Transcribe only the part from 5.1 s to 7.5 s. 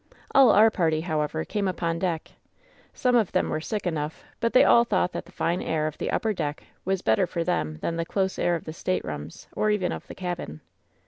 that the fine air of the upper deck was better for